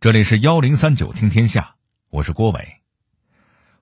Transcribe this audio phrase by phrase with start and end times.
[0.00, 1.74] 这里是幺零三九听天下，
[2.08, 2.76] 我是郭伟。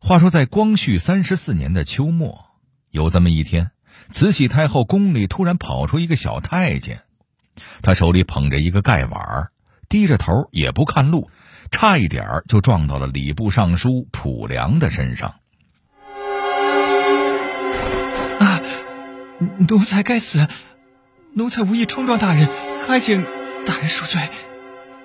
[0.00, 2.46] 话说，在光绪三十四年的秋末，
[2.91, 3.73] 有这么一天，
[4.08, 7.02] 慈禧太后宫里突然跑出一个小太监，
[7.82, 9.50] 他手里捧着一个盖碗，
[9.90, 11.29] 低着头也不看路，
[11.71, 15.35] 差一点就撞到了礼部尚书溥良的身上。
[18.41, 18.62] 啊！
[19.69, 20.48] 奴才该死，
[21.34, 22.48] 奴才无意冲撞大人，
[22.88, 23.23] 还请
[23.66, 24.30] 大人恕罪。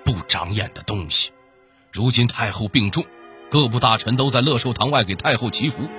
[0.03, 1.31] 不长眼的东西！
[1.91, 3.05] 如今太后病重，
[3.49, 5.89] 各部大臣都在乐寿堂外给太后祈福，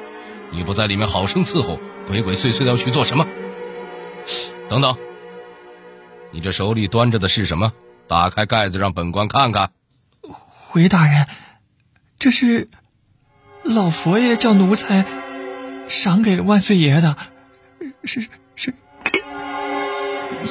[0.50, 3.26] 你不在里面好生伺候，鬼鬼祟祟的要去做什么？
[4.68, 4.96] 等等，
[6.30, 7.72] 你这手里端着的是什么？
[8.08, 9.70] 打开盖子，让本官看看。
[10.22, 11.26] 回大人，
[12.18, 12.70] 这是
[13.62, 15.04] 老佛爷叫奴才
[15.88, 17.16] 赏给万岁爷的，
[18.04, 18.74] 是是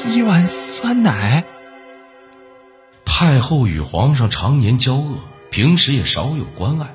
[0.05, 1.45] 一碗酸奶。
[3.21, 5.19] 太后与皇上常年交恶，
[5.51, 6.91] 平时也少有关爱，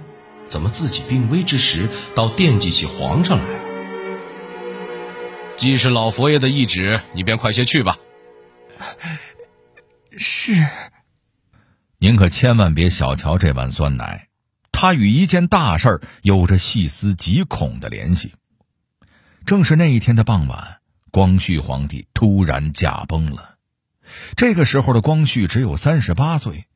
[0.48, 3.44] 怎么自己病危之时倒惦记起皇上来？
[5.56, 7.96] 既是老佛爷的懿旨，你便快些去吧。
[10.16, 10.66] 是。
[11.98, 14.26] 您可千万别小瞧这碗酸奶，
[14.72, 18.34] 它与一件大事有着细思极恐的联系。
[19.44, 20.78] 正是那一天的傍晚，
[21.12, 23.55] 光绪皇帝突然驾崩了。
[24.36, 26.66] 这个时候的光绪只有三十八岁，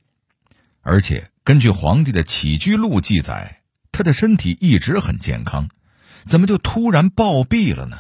[0.81, 5.69] 而且根据皇帝的起居录记载，他的身体一直很健康，
[6.25, 7.99] 怎么就突然暴毙了呢？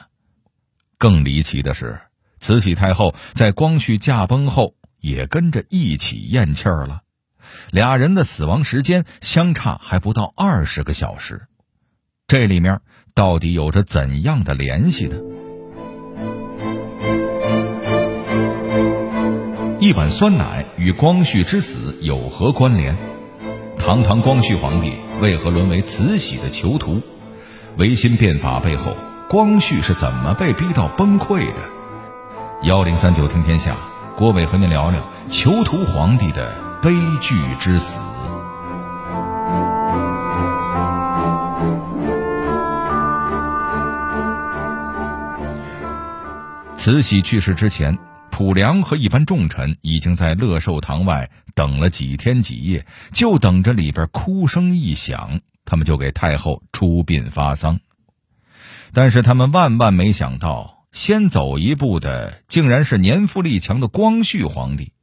[0.98, 2.00] 更离奇的是，
[2.38, 7.02] 慈禧太后在光绪驾崩后也跟着一起咽气儿了，
[7.70, 11.46] 俩人的死亡时间相差还不到二十个小时，
[12.26, 12.80] 这里面
[13.14, 15.16] 到底有着怎样的联系呢？
[19.90, 22.96] 一碗酸奶与光绪之死有何关联？
[23.76, 27.00] 堂堂光绪皇帝为何沦为慈禧的囚徒？
[27.76, 28.94] 维新变法背后，
[29.28, 31.62] 光绪是怎么被逼到崩溃的？
[32.62, 33.74] 幺零三九听天下，
[34.16, 37.98] 郭伟和您聊聊囚徒皇帝的悲剧之死。
[46.76, 47.98] 慈禧去世之前。
[48.40, 57.80] 溥良和一般重臣已经在乐寿堂外等了几天几夜，就等着里边哭声一响，他们就给太后出殡发丧。
[58.94, 64.94] 但是他们万万没想到，先走一步的竟然是年富力强的光绪皇帝。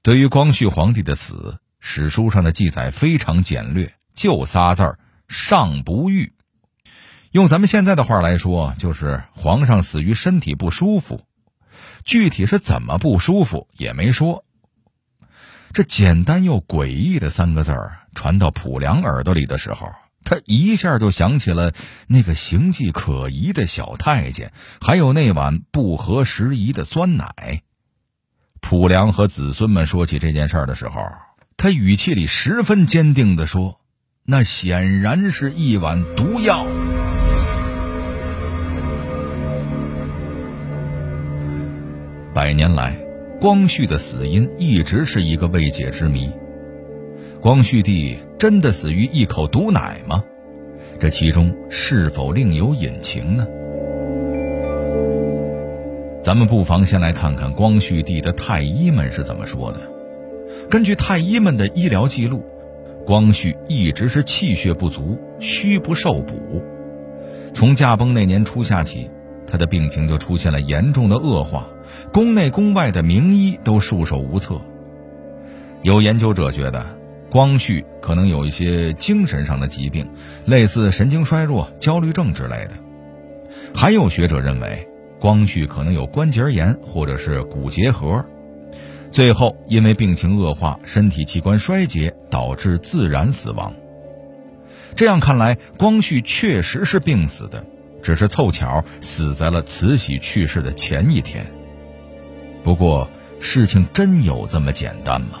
[0.00, 4.98] 对于光绪皇帝的死，史书上的记载非常简略，就仨字儿：
[5.28, 6.32] 上不愈。
[7.32, 11.20] 用咱们现在的话来说，就是皇上死于身体不舒服。
[12.04, 14.44] 具体是怎么不舒服也没说。
[15.72, 19.90] 这简单又诡异的三个字儿传到溥良耳朵里的时候，
[20.22, 21.72] 他一下就想起了
[22.06, 27.62] 那个形迹可疑的小太监，还有那碗不合时宜的酸奶。
[28.60, 31.00] 溥良和子孙们说起这件事儿的时候，
[31.56, 33.80] 他语气里十分坚定地说
[34.24, 36.66] ：“那显然是一碗毒药。”
[42.34, 42.96] 百年来，
[43.40, 46.28] 光绪的死因一直是一个未解之谜。
[47.40, 50.24] 光绪帝真的死于一口毒奶吗？
[50.98, 53.46] 这其中是否另有隐情呢？
[56.20, 59.78] 咱们不妨先来看看光绪帝的太医们是怎么说的。
[60.68, 62.42] 根据太医们的医疗记录，
[63.06, 66.60] 光绪一直是气血不足，虚不受补。
[67.52, 69.08] 从驾崩那年初夏起。
[69.46, 71.68] 他的病情就出现了严重的恶化，
[72.12, 74.60] 宫内宫外的名医都束手无策。
[75.82, 76.84] 有研究者觉得，
[77.30, 80.08] 光绪可能有一些精神上的疾病，
[80.44, 82.70] 类似神经衰弱、焦虑症之类的。
[83.74, 88.24] 还有学者认为，光绪可能有关节炎或者是骨结核，
[89.10, 93.72] 最后因为病情恶化，身体器官衰竭，导致自然死亡。
[94.96, 97.64] 这样看来，光绪确实是病死的。
[98.02, 101.46] 只是凑巧死在了慈禧去世的前一天。
[102.64, 105.38] 不过，事情真有这么简单吗？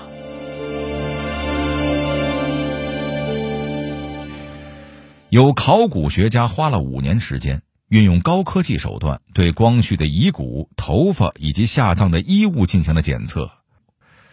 [5.30, 13.50] 有考古学家花了五年时间，运用高科技手段，对光绪的遗骨、头发以及下葬的衣物进行了检测。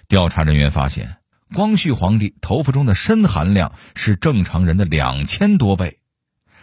[0.10, 1.16] 调查人员发现，
[1.54, 6.00] 光绪皇帝头发中的砷含量是正常人的两千多倍。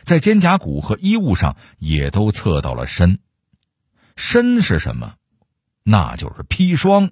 [0.04, 3.18] 在肩胛骨和衣物上也都测到了砷，
[4.14, 5.14] 砷是什么？
[5.82, 7.10] 那就是砒霜。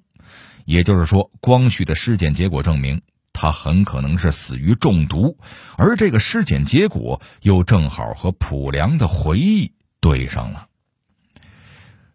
[0.64, 3.00] 也就是说，光绪的尸检结果证明，
[3.32, 5.38] 他很可能是死于中毒，
[5.76, 10.66] 而这个尸检结果又正好和卜良的回忆对上了。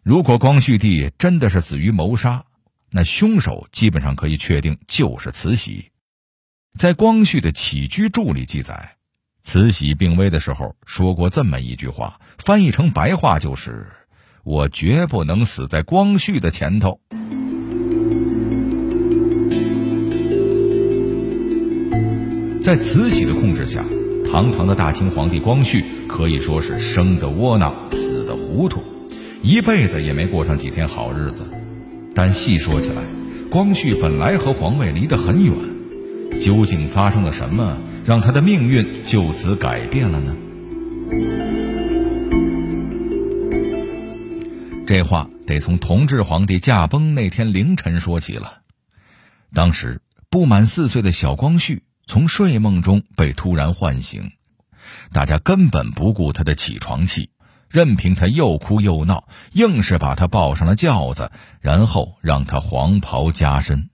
[0.02, 2.44] 如果光绪帝真的是死于谋杀，
[2.90, 5.90] 那凶手基本上可以确定就是慈禧。
[6.76, 8.96] 在光绪的起居注里记载，
[9.40, 13.86] 慈禧病危的时候说过这么一句话，翻译成白话就是
[14.44, 16.98] ：“我绝不能死在光绪的前头。”
[22.60, 23.84] 在慈禧的控制下，
[24.30, 28.80] 堂堂的大清皇帝光绪可以说是生的窝囊，死的糊涂，
[29.42, 31.42] 一辈子也没过上几天好日子。
[32.14, 33.02] 但细说起来，
[33.50, 35.52] 光绪本来和皇位离得很远，
[36.40, 40.36] 究竟发生了什么，让他的命运就此改变了呢？
[44.92, 48.60] 这话得从同治皇帝驾崩那天凌晨说起了。
[49.54, 51.84] 当时不满四岁的小光绪。
[52.06, 54.32] 从睡梦中被突然唤醒，
[55.10, 57.30] 大家根本不顾他的起床气，
[57.70, 63.88] 任凭他又哭又闹，硬是把他抱上了轿子，然后让他黄袍加身。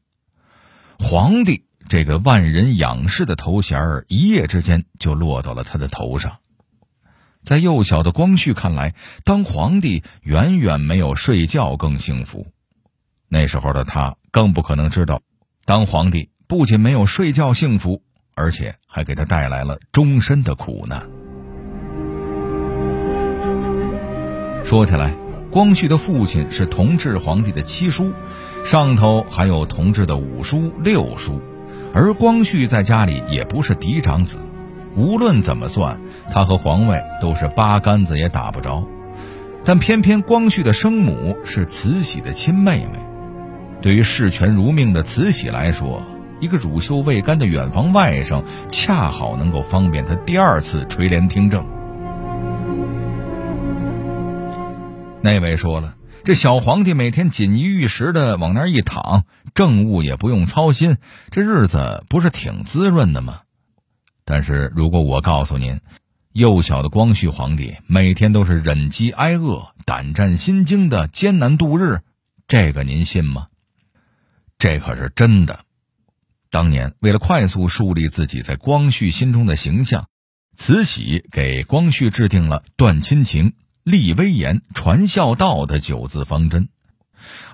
[0.98, 6.38] 皇帝这个万人仰视的头衔儿，一夜之间就落到了他的头上。
[7.42, 8.94] 在幼小的光绪看来，
[9.24, 12.46] 当皇帝远远没有睡觉更幸福。
[13.28, 15.22] 那时候的他更不可能知道，
[15.64, 16.30] 当皇帝。
[16.50, 18.00] 不仅没有睡觉幸福，
[18.34, 21.06] 而且还给他带来了终身的苦难。
[24.64, 25.14] 说起来，
[25.50, 28.14] 光绪的父亲是同治皇帝的七叔，
[28.64, 31.38] 上头还有同治的五叔、六叔，
[31.92, 34.38] 而光绪在家里也不是嫡长子。
[34.98, 36.00] 无论怎么算，
[36.30, 38.84] 他和皇位都是八竿子也打不着。
[39.64, 42.98] 但偏偏光绪的生母是慈禧的亲妹妹，
[43.80, 46.02] 对于视权如命的慈禧来说。
[46.40, 51.66] 一个乳臭未干的远房外甥，恰好能够方便他第二次垂帘听政。
[55.20, 60.98] 那位说了，这小皇帝每天锦衣玉食的往那儿一躺，政务也不用操心，
[61.32, 63.40] 这日子不是挺滋润的吗？
[64.30, 65.80] 但是如果我告诉您，
[66.34, 72.02] 幼小的光绪皇帝每天都是忍饥挨饿、胆战心惊的艰难度日，
[72.46, 73.46] 这个您信吗？
[74.58, 75.60] 这可是真的。
[76.50, 80.08] 当年为了快速树立自己在光绪心中的形象，
[80.54, 86.68] 慈禧给光绪制定了断亲情、立威严、传孝道的九字方针，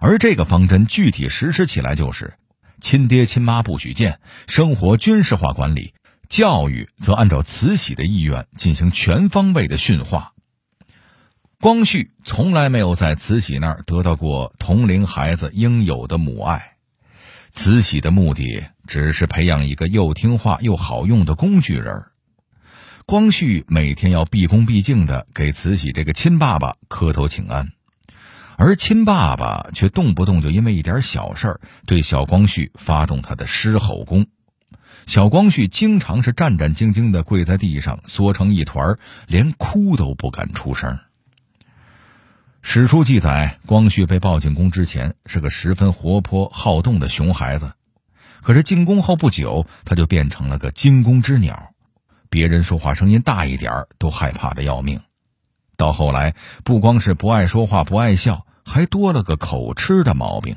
[0.00, 2.34] 而这个方针具体实施起来就是：
[2.80, 4.18] 亲爹亲妈不许见，
[4.48, 5.94] 生活军事化管理，
[6.34, 10.32] 教育则按照慈禧的意愿进行全方位的驯化。
[11.60, 16.72] 光绪从来没有在慈禧那儿得到过同龄孩子应有的母爱，
[17.52, 18.64] 慈禧的目的。
[18.88, 22.06] 只是培养一个又听话又好用的工具人
[23.06, 27.70] 光绪每天要毕恭毕敬的给慈禧这个亲爸爸磕头请安，
[28.56, 34.26] 而亲爸爸却动不动就因为一点小事对小光绪发动他的狮吼功。
[35.06, 40.98] 小光绪经常是战战兢兢的跪在地上缩成一团，连哭都不敢出声。
[42.62, 47.72] 史书记载，光绪被抱进宫之前是个十分活泼好动的熊孩子。
[48.40, 51.72] 可是进宫后不久，他就变成了个惊弓之鸟，
[52.30, 55.00] 别人说话声音大一点都害怕的要命。
[55.76, 60.56] 到后来，不光是不爱说话、不爱笑，还多了个口吃的毛病。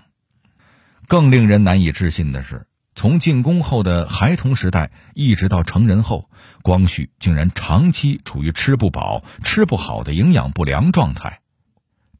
[1.07, 2.66] 更令人难以置信的是，
[2.97, 6.31] 从进宫后的孩童时代一直到成人后，
[6.63, 11.41] 光绪竟然长期处于吃不饱、吃不好的营养不良状态。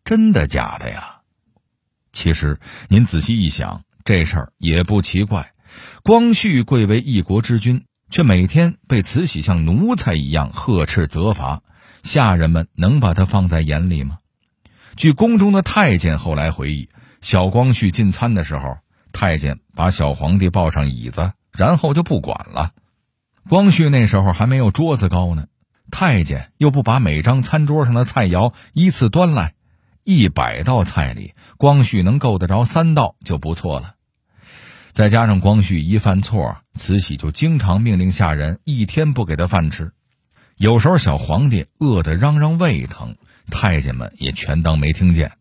[0.03, 1.22] 真的假的呀？
[2.13, 5.51] 其实您仔细一想，这事儿也不奇怪。
[6.03, 11.63] 光绪贵为一国之君，却每天被慈禧像奴才一样呵斥责罚，
[12.03, 14.19] 下人们能把他放在眼里吗？
[14.96, 16.88] 据宫中的太监后来回忆，
[17.19, 18.77] 小光绪进餐的时候，
[19.12, 22.72] 太监把小皇帝抱上椅子，然后就不管了。
[23.48, 25.46] 光绪那时候还没有桌子高呢，
[25.91, 29.53] 太监又不把每张餐桌上的菜肴依次端来，
[30.03, 33.93] 一百道菜里，光绪能够得着三道就不错了。
[34.93, 39.91] 再加上光绪一犯错，慈禧就经常命令下人一天不给他饭吃。
[40.55, 43.15] 有时候小皇帝饿得嚷嚷胃疼，
[43.51, 45.34] 太监们也全当没听见。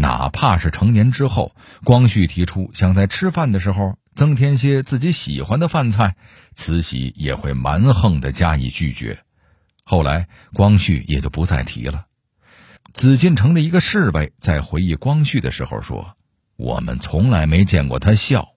[0.00, 1.54] 哪怕是成年之后，
[1.84, 6.16] 光绪提出想在吃饭的时候增添些自己喜欢的饭菜，
[6.54, 9.18] 慈禧也会蛮横的加以拒绝。
[9.84, 12.06] 后来光绪也就不再提了。
[12.94, 16.16] 紫禁城的一个侍卫在回忆光绪的时候说
[16.56, 18.54] ：“我们从来没见过他笑。”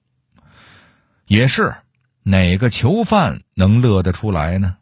[1.27, 1.75] 也是，
[2.23, 4.77] 哪个囚犯能乐得出来呢？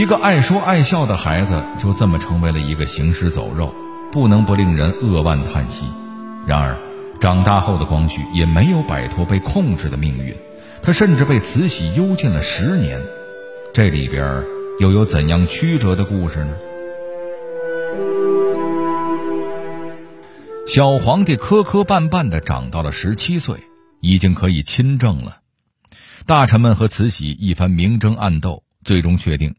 [0.00, 3.74] 一个爱说爱笑的孩子就这么成为了一个行尸走肉，
[4.10, 5.84] 不能不令人扼腕叹息。
[6.46, 6.78] 然而，
[7.20, 10.34] 长大后的光绪也没有摆脱被控制的命运，
[10.82, 12.98] 他甚至被慈禧幽禁了十年。
[13.74, 14.42] 这里边
[14.78, 16.56] 又有怎样曲折的故事呢？
[20.66, 23.58] 小皇帝磕磕绊绊的长到了十七岁，
[24.00, 25.40] 已经可以亲政了。
[26.24, 29.54] 大臣们和慈禧一番明争暗斗，最终确定。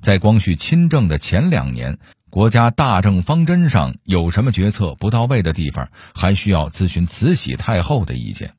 [0.00, 1.98] 在光绪亲政的前两年，
[2.30, 8.54] 国家大政方针上有什么决策不到位的地方，还需要咨询慈禧太后的意见。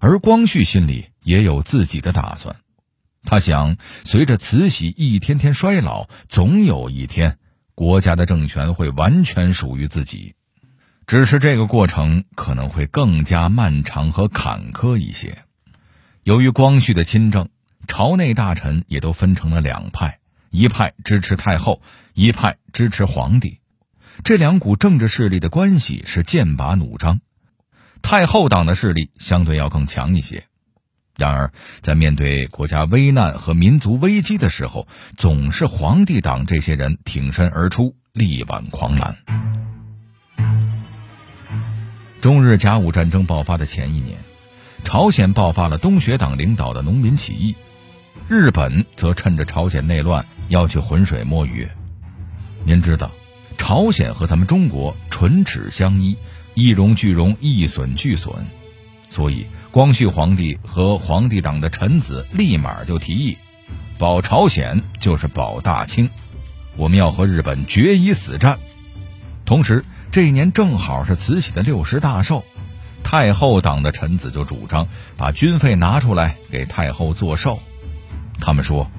[0.00, 2.56] 而光绪心里也有自己的打算，
[3.24, 7.38] 他想，随着慈禧一天天衰老，总有一天，
[7.74, 10.34] 国家的政权会完全属于自己。
[11.06, 15.38] 只是这个过程可能会更加漫长和坎坷一些。
[16.22, 17.48] 由于光绪的亲政，
[17.86, 20.18] 朝内大臣也都分成了两派。
[20.50, 21.82] 一派支持太后，
[22.14, 23.60] 一派支持皇帝，
[24.24, 27.20] 这两股政治势力的关系是剑拔弩张。
[28.00, 30.44] 太后党的势力相对要更强一些，
[31.16, 31.52] 然而
[31.82, 34.86] 在面对国家危难和民族危机的时候，
[35.16, 39.16] 总是皇帝党这些人挺身而出，力挽狂澜。
[42.20, 44.18] 中日甲午战争爆发的前一年，
[44.84, 47.54] 朝鲜爆发了东学党领导的农民起义。
[48.28, 51.68] 日本则趁着朝鲜内乱要去浑水摸鱼。
[52.64, 53.10] 您知道，
[53.56, 56.16] 朝鲜和咱们中国唇齿相依，
[56.54, 58.34] 一荣俱荣，一损俱损，
[59.08, 63.38] 所以光绪皇帝和皇帝党的臣子立马就提议，
[63.98, 66.10] 保朝鲜就是保大清，
[66.76, 68.58] 我们要和日本决一死战。
[69.44, 72.44] 同时，这一年正好是慈禧的六十大寿，
[73.02, 77.60] 太后党的臣子就主张把军费拿出来给太后做寿。
[78.40, 78.90] 他们说，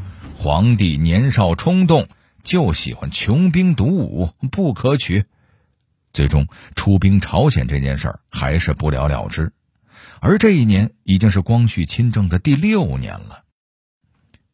[0.41, 2.07] 皇帝年少冲动，
[2.45, 5.25] 就喜欢穷兵黩武，不可取。
[6.13, 9.51] 最终出兵朝鲜这件事儿还是不了了之。
[10.21, 13.43] 而这一年已经是光绪亲政的第六年了。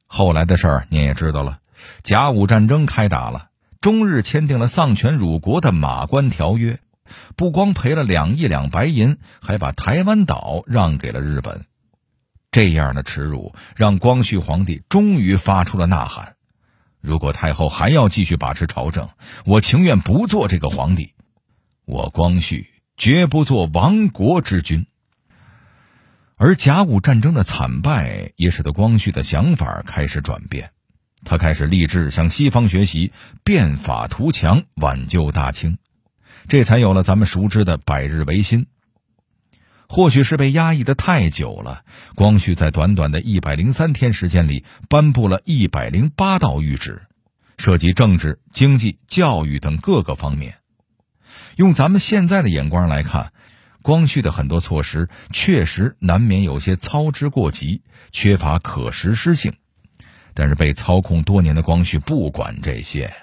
[0.08, 1.60] 后来的事儿您也知道了，
[2.02, 3.50] 甲午战争开打了，
[3.80, 6.80] 中日签订了丧权辱国的马关条约，
[7.36, 11.64] 不光赔了两亿两白银，还把台湾岛让给了日本。
[12.56, 16.38] 这样的耻辱让光绪皇帝终于发出了呐喊
[17.04, 19.10] ：“如果太后还要继续把持朝政，
[19.44, 21.12] 我情愿不做这个皇帝，
[21.84, 24.88] 我光绪绝不做亡国之君。”
[26.40, 30.72] 而甲午战争的惨败也使得光绪的想法开始转变，
[31.26, 33.12] 他开始立志向西方学习，
[33.44, 35.78] 变法图强，挽救大清，
[36.48, 38.68] 这才有了咱们熟知的百日维新。
[39.88, 41.84] 或许是被压抑的太久了，
[42.16, 47.04] 光绪在短短的一百零三天时间里，颁布了一百零八道谕旨，
[47.58, 50.58] 涉及政治、经济、教育等各个方面。
[51.56, 53.32] 用咱们现在的眼光来看，
[53.82, 59.54] 光绪的很多措施确实难免有些操之过急，缺乏可实施性。
[60.34, 63.14] 但是被操控多年的光绪不管这些，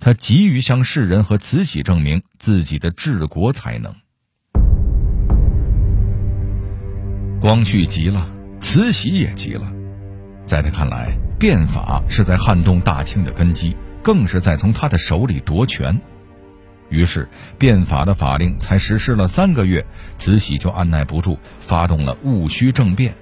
[0.00, 3.94] 他急于向世人和慈禧证明自己的治国才能。
[7.38, 8.26] 光绪急了，
[8.60, 9.70] 慈禧也急了，
[10.44, 16.00] 在他看来，变法是在撼动大清的根基，更是在从他的手里夺权。
[16.88, 17.28] 于是，
[17.58, 23.14] 变法的法令才实施了三个月，慈禧就按耐不住，发动了戊戌政变。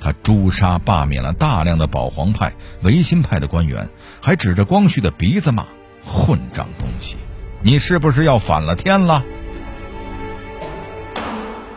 [0.00, 3.88] 他诛杀、罢免了大量的保皇派、维新派的官员，
[4.22, 5.66] 还指着光绪的鼻子骂
[6.02, 7.16] ：“混账东西，
[7.62, 9.22] 你是不是要反了天了？”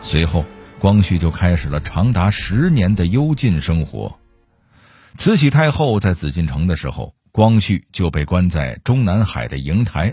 [0.00, 0.44] 随后。
[0.78, 4.18] 光绪就开始了长达十年的幽禁生活。
[5.16, 10.12] 慈禧太后在紫禁城的时候，光绪就被关在中南海的瀛台；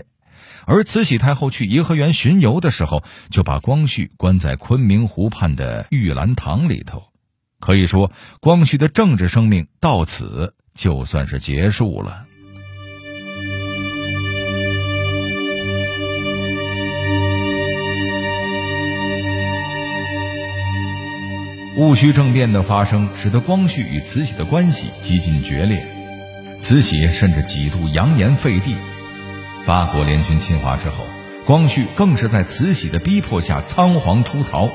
[0.66, 7.04] 而慈禧太后去颐和园巡游的时候，就把光绪关在昆明湖畔的玉兰堂里头。
[7.60, 12.26] 可以说，光绪的政治生命到此就算是结束了。
[21.76, 25.86] 戊戌政变的发生，使得光绪与慈禧的关系几近决裂，
[26.58, 28.74] 慈禧甚至几度扬言废帝。
[29.66, 31.04] 八国联军侵华之后，
[31.44, 34.70] 光绪更是在慈禧的逼迫下仓皇出逃，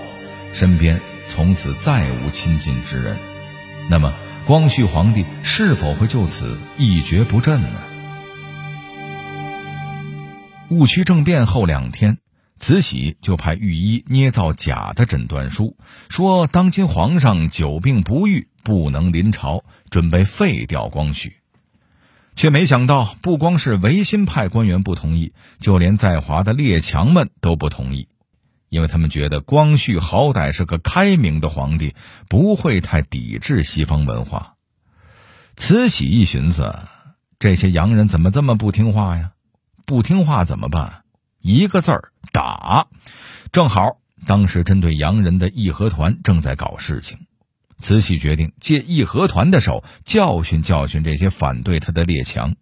[0.53, 3.17] 身边从此再无亲近之人。
[3.89, 4.13] 那么，
[4.45, 7.79] 光绪皇帝是否会就此一蹶不振呢？
[10.69, 12.19] 戊戌政变后两天，
[12.61, 15.75] 慈禧就派御医捏造假的诊断书，
[16.09, 21.37] 说当今皇上久病不愈，不能临朝，准备废掉光绪。
[22.35, 28.07] 却没想到，不光是维新派官员不同意，就连在华的列强们都不同意，
[28.69, 31.95] 因为他们觉得光绪好歹是个开明的皇帝，
[32.29, 34.53] 不会太抵制西方文化。
[35.55, 36.77] 慈禧一寻思，
[37.39, 39.31] 这些洋人怎么这么不听话呀？
[39.87, 41.01] 不听话怎么办？
[41.41, 42.87] 一个字儿打。
[43.51, 47.17] 正好当时针对洋人的义和团正在搞事情，
[47.79, 52.55] 慈禧决定借义和团的手教训教训这些反对他的列强。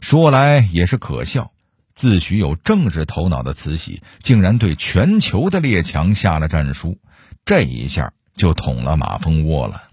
[0.00, 1.52] 说来也是可笑，
[1.94, 6.98] 自诩有政治头脑的慈禧，竟然对全球的列强下了战书，
[7.44, 9.84] 这一下就捅了马蜂窝了。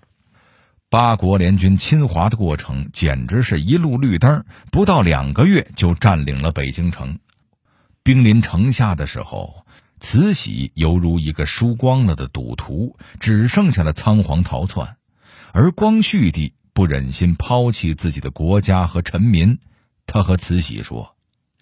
[0.90, 7.20] 八国联军侵华的过程简直是一路绿灯，不到两个月就占领了北京城。
[8.04, 9.66] 兵临城下的时候，
[10.00, 14.98] 慈禧犹如一个输光了的赌徒，只剩下了仓皇逃窜。
[15.52, 19.60] 而光绪帝不忍心抛弃自己的国家和臣民，
[20.06, 21.16] 他和慈禧说：“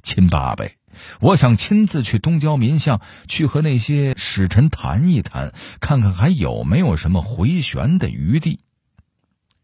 [0.03, 0.77] 亲爸辈，
[1.19, 8.59] 我想亲自去东交民巷，去和那些使臣谈一谈，看看还有没有什么回旋的余地。”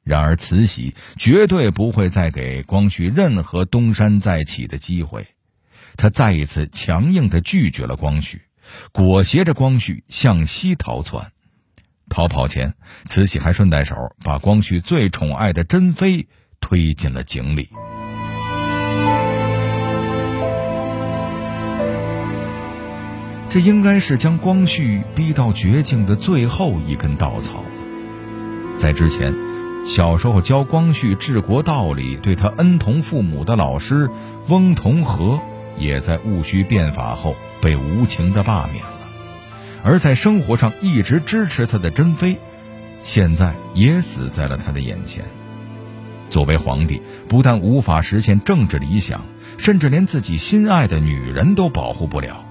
[0.04, 5.28] 然而，慈禧绝对不会再给光绪任何东山再起的机会。
[5.98, 8.42] 他再一次强硬的拒绝了光绪，
[8.92, 11.32] 裹挟着光绪向西逃窜。
[12.10, 12.74] 逃跑前，
[13.06, 16.28] 慈禧还顺带手把光绪最宠爱的珍妃
[16.60, 17.70] 推进了井里。
[23.50, 28.78] 这应该是将光绪逼到绝境的最后一根稻草了。
[28.78, 29.34] 在之前。
[29.86, 34.10] 小时候教光绪治国道理、对他恩同父母的老师
[34.48, 35.42] 翁同龢，
[35.78, 38.92] 也在戊戌变法后被无情的罢免了；
[39.84, 42.40] 而在生活上一直支持他的珍妃，
[43.02, 45.24] 现在也死在了他的眼前。
[46.30, 49.26] 作为皇帝，不但无法实现政治理想，
[49.58, 52.46] 甚至连自己心爱的女人都保护不了，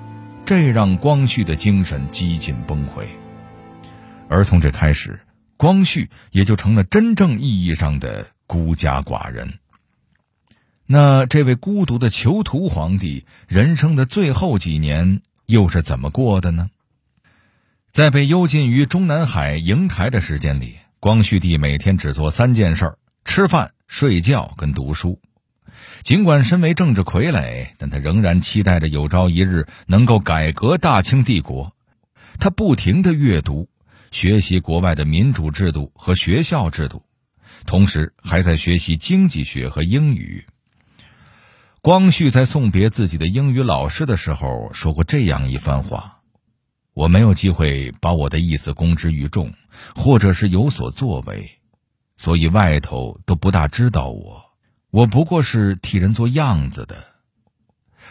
[0.44, 3.04] 这让光绪的精神几近崩溃。
[4.28, 5.20] 而从这开始。
[5.58, 9.60] 光绪也就成了真正意义上的孤家寡人。
[10.86, 16.70] 那这位孤独的囚徒皇帝人生的最后几年又是怎么过的呢？
[17.90, 25.20] 在被幽禁于中南海瀛台的时间里，光绪帝每天只做三件事儿：吃饭、睡觉跟读书。
[26.02, 31.74] 尽管身为政治傀儡，但他仍然期待着有朝一日能够改革大清帝国。
[32.38, 33.68] 他不停的阅读。
[34.10, 37.02] 学习国外的民主制度和学校制度，
[37.64, 40.44] 同时还在学习经济学和英语。
[41.82, 46.20] 光绪在送别自己的英语老师的时候说过这样一番话
[46.94, 49.52] ：“我没有机会把我的意思公之于众，
[49.96, 51.58] 或者是有所作为，
[52.16, 54.44] 所以外头都不大知道我。
[54.92, 57.04] 我不过是替人做样子的。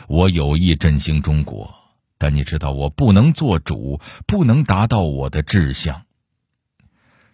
[0.10, 1.74] 我有意振兴中国。”
[2.20, 6.04] 但你知道，我不能做主，不能达到我的志向。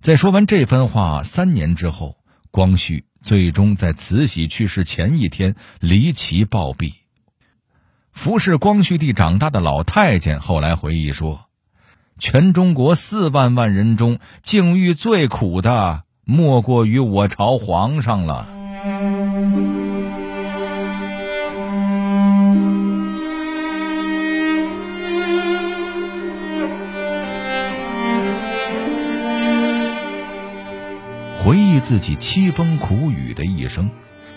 [0.02, 2.16] 在说完这番话三年之后，
[2.58, 6.94] 光绪最终在慈禧去世前一天离奇暴毙。
[8.12, 11.42] 服侍光绪帝长大的老太监后来回忆说
[12.18, 18.48] ：“全中国四万万人中，境遇最苦的，莫过于我朝皇上了。”
[31.80, 33.90] 自己凄风苦雨的一生，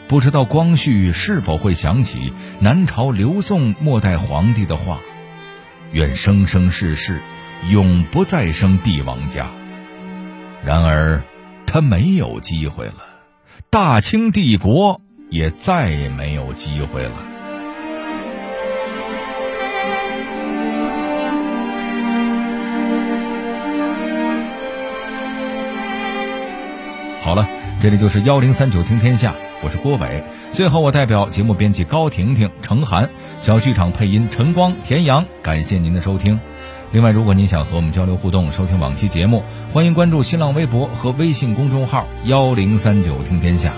[0.09, 4.99] 不知道光绪是否会想起南朝刘宋末代皇帝的话
[5.93, 7.21] ：“愿生生世世
[7.71, 9.49] 永不再生帝王家。”
[10.65, 11.23] 然而，
[11.67, 12.95] 他没有机会了，
[13.71, 15.01] 大清帝国
[15.31, 17.30] 也再也没有机会了。
[27.21, 27.47] 好了，
[27.81, 30.25] 这里就是幺零三九听天下，我是郭伟。
[30.53, 33.11] 最后，我代表节目编辑高婷婷、程涵，
[33.43, 36.41] 小剧场配音陈光、田阳，感谢您的收听。
[36.93, 43.75] 另外，如果您想和我们交流互动、收听往期节目，欢迎关注新浪微博和微信公众号幺零三九听天下。